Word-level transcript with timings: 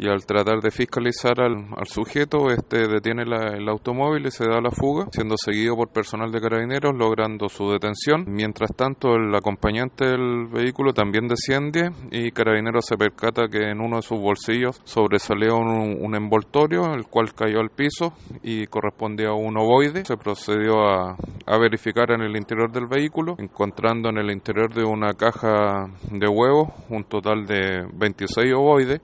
y 0.00 0.08
al 0.08 0.24
tratar 0.24 0.60
de 0.60 0.70
fiscalizar 0.70 1.40
al, 1.40 1.66
sujeto, 1.86 2.50
este 2.50 2.86
detiene 2.86 3.22
el 3.22 3.68
automóvil 3.68 4.26
y 4.26 4.30
se 4.30 4.44
da 4.44 4.60
la 4.60 4.70
fuga, 4.70 5.06
siendo 5.10 5.36
seguido 5.36 5.74
por 5.74 5.88
personal 5.88 6.30
de 6.30 6.40
carabineros, 6.40 6.94
logrando 6.94 7.48
su 7.48 7.70
detención. 7.70 8.24
Mientras 8.28 8.74
tanto, 8.76 9.14
el 9.14 9.34
acompañante 9.34 10.06
del 10.06 10.46
vehículo 10.46 10.92
también 10.92 11.26
desciende 11.26 11.90
y 12.10 12.30
carabineros 12.30 12.86
se 12.86 12.96
percata 12.96 13.48
que 13.48 13.70
en 13.70 13.80
uno 13.80 13.96
de 13.96 14.02
sus 14.02 14.18
bolsillos 14.18 14.80
sobresalió 14.84 15.56
un, 15.56 16.14
envoltorio, 16.14 16.94
el 16.94 17.06
cual 17.06 17.34
cayó 17.34 17.60
al 17.60 17.70
piso 17.70 18.12
y 18.42 18.66
correspondía 18.66 19.28
a 19.28 19.34
un 19.34 19.56
ovoide. 19.56 20.04
Se 20.04 20.16
procedió 20.16 20.80
a, 20.80 21.16
a 21.46 21.58
verificar 21.58 22.12
en 22.12 22.22
el 22.22 22.36
interior 22.36 22.70
del 22.70 22.86
vehículo, 22.86 23.34
encontrando 23.38 24.10
en 24.10 24.18
el 24.18 24.30
interior 24.30 24.72
de 24.72 24.84
una 24.84 25.12
caja 25.14 25.86
de 26.10 26.28
huevos 26.28 26.68
un 26.88 27.04
total 27.04 27.46
de 27.46 27.86
26 27.94 28.54
ovoides 28.54 29.00